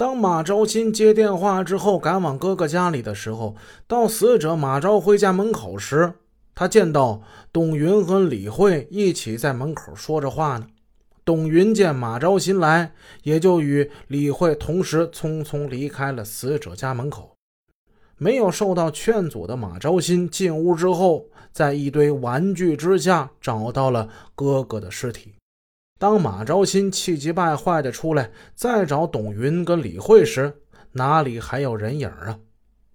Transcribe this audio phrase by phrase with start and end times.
[0.00, 3.54] 当马昭新接电话之后，赶往哥哥家里的时候，
[3.86, 6.14] 到死者马昭辉家门口时，
[6.54, 7.20] 他见到
[7.52, 10.66] 董云和李慧一起在门口说着话呢。
[11.22, 12.94] 董云见马昭新来，
[13.24, 17.36] 也就与李慧同时匆匆离开了死者家门口。
[18.16, 25.34] 没有受到劝阻的马昭新进屋之后，在一堆玩具之下找到了哥哥的尸体。
[26.00, 30.50] 当马昭新气急败坏地出来，再找董云跟李慧时，
[30.92, 32.38] 哪里还有人影啊？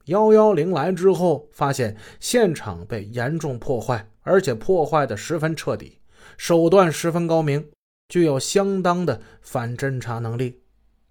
[0.06, 6.00] 幺幺零来之后，发现现场被严重破坏，而且破坏的十分彻底，
[6.36, 7.64] 手段十分高明，
[8.10, 10.60] 具有相当的反侦查能力。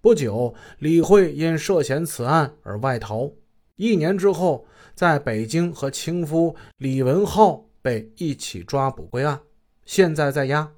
[0.01, 3.31] 不久，李慧因涉嫌此案而外逃。
[3.77, 9.39] 一年之后，在北京和情夫李文浩被一起抓捕归案，
[9.85, 10.69] 现在在押。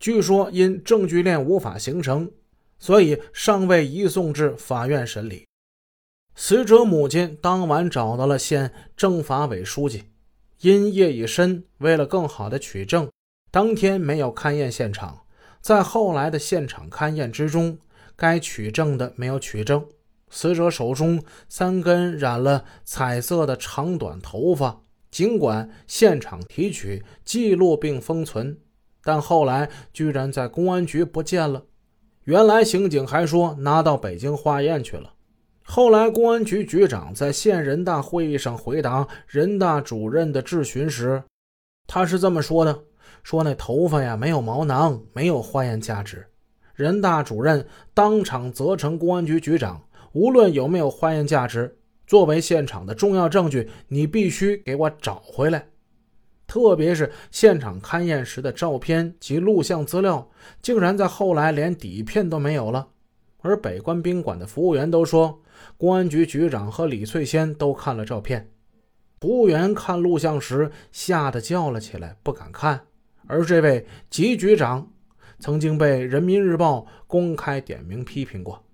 [0.00, 2.30] 据说因证据链无法形成，
[2.78, 5.46] 所以尚未移送至法院审理。
[6.34, 10.04] 死者母亲当晚找到了县政法委书记，
[10.62, 13.10] 因夜已深，为了更好的取证，
[13.50, 15.26] 当天没有勘验现场。
[15.60, 17.78] 在后来的现场勘验之中，
[18.16, 19.86] 该取证的没有取证。
[20.30, 28.58] 死者手中三根染了彩色的长短头发，尽管现场提取、记录并封存。
[29.02, 31.64] 但后来居然在公安局不见了。
[32.24, 35.14] 原来刑警还说拿到北京化验去了。
[35.62, 41.22] 后来公安局局长在县人大会议上回答人大主任的质询时，
[41.86, 42.76] 他是这么说的
[43.22, 46.26] ：“说那头发呀没有毛囊，没有化验价值。”
[46.74, 55.66] 人大主任当场责成公安局局长，无论有没有化验价值，作为现场的重要证据，你必须给我找回来。
[56.50, 60.28] 特别是现场勘验时的照片及录像资料，
[60.60, 62.88] 竟然在后来连底片都没有了。
[63.40, 65.40] 而北关宾馆的服务员都说，
[65.76, 68.50] 公安局局长和李翠仙都看了照片。
[69.20, 72.80] 服务员看录像时吓得叫了起来，不敢看。
[73.28, 74.90] 而这位吉局长
[75.38, 78.64] 曾经被《人民日报》公开点名批评过。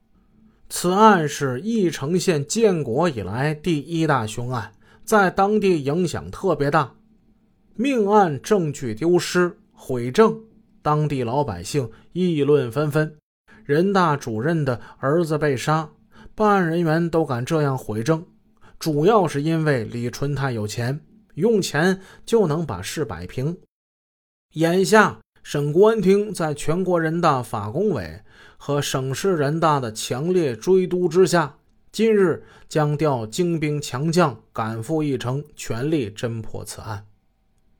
[0.71, 4.73] 此案是义城县建国以来第一大凶案，
[5.05, 6.95] 在当地影响特别大。
[7.79, 10.35] 命案证据丢失毁证，
[10.81, 13.15] 当地老百姓议论纷纷。
[13.65, 15.91] 人大主任的儿子被杀，
[16.35, 18.25] 办案人员都敢这样毁证，
[18.79, 20.99] 主要是因为李春泰有钱，
[21.35, 23.55] 用钱就能把事摆平。
[24.55, 28.23] 眼下，省公安厅在全国人大法工委
[28.57, 31.55] 和省市人大的强烈追督之下，
[31.93, 37.05] 今日将调精兵强将赶赴一城，全力侦破此案。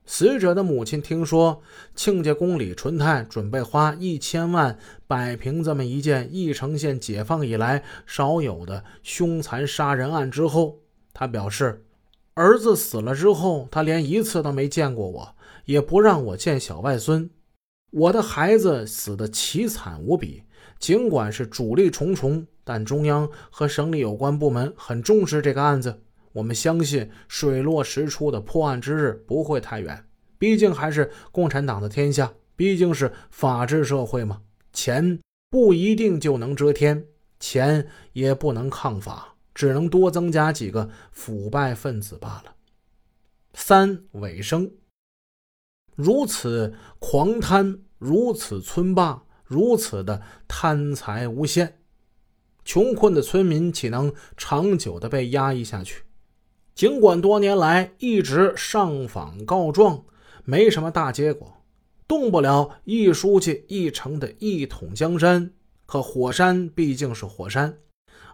[0.07, 1.61] 死者的母亲听说
[1.97, 4.79] 亲家公李纯泰准备花一千万
[5.09, 10.79] 摆平这么一件义城县解放以来少有的凶残杀人案之后，
[11.13, 11.85] 他表示
[12.35, 15.35] ：“儿子死了之后，他连一次都没见过我，
[15.65, 17.29] 也不让我见小外孙。
[17.91, 20.45] 我的孩子死得凄惨无比。
[20.79, 26.03] 尽管是主力重重，但中央和省里有关部门很重视这个案子。”
[26.37, 34.43] 我们相信水落石出的破案之日不会太远，毕竟还是共产党的天下，毕竟是法治社会嘛。
[34.71, 37.07] 钱不一定就能遮天，
[37.41, 42.55] 钱也不能抗法，只能多增加几个腐败分子罢了。
[43.55, 44.71] 三尾声，
[45.95, 51.79] 如此狂贪，如此村霸，如此的贪财无限，
[52.63, 56.03] 穷困的村民岂能长久的被压抑下去？
[56.77, 60.05] 尽管多年来一直上访告状，
[60.45, 61.51] 没什么大结果，
[62.07, 65.51] 动不了一书记一城的一统江山。
[65.87, 67.79] 可火山毕竟是火山。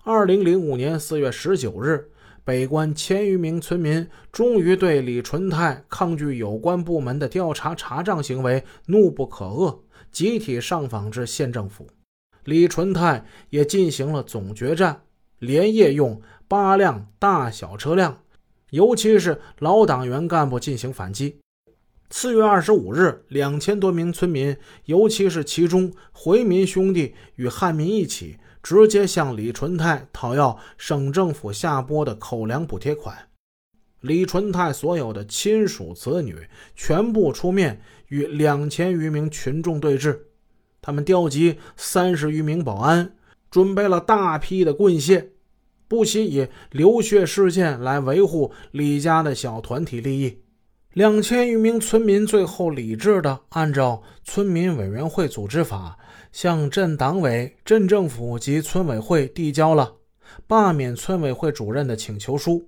[0.03, 2.11] 二零零五年四月十九日，
[2.43, 9.79] 北关千余名村民终于对李纯泰抗拒有关部门的调查查账行为怒不可遏，
[10.11, 11.87] 集体上访至县政府。
[12.43, 15.03] 李纯泰也进行了总决战，
[15.39, 18.19] 连夜用八辆大小车辆。
[18.73, 21.39] 尤其是老党员干部进行反击。
[22.09, 33.29] 四月二十五日，两千多名村民，尤其是其中回民兄弟与汉民一起，直接向李纯泰讨要省政府下拨的口粮补贴款。
[34.01, 36.35] 李纯泰所有的亲属子女
[36.75, 40.19] 全部出面与两千余名群众对峙。
[40.81, 43.15] 他们调集三十余名保安，
[43.51, 45.27] 准备了大批的棍械。
[45.93, 50.39] 不惜以流血事件来维护李家的小团体利益。
[50.95, 55.99] 两千余名村民最后理智的按照村民委员会组织法，
[56.33, 59.97] 向镇党委、镇政府及村委会递交了
[60.47, 62.67] 罢免村委会主任的请求书。